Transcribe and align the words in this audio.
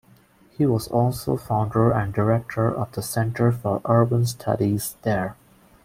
He 0.49 0.65
was 0.65 0.87
also 0.87 1.37
founder 1.37 1.91
and 1.91 2.11
director 2.11 2.73
of 2.73 2.91
the 2.93 3.03
Center 3.03 3.51
for 3.51 3.81
Urban 3.85 4.25
Studies 4.25 4.95
there. 5.03 5.35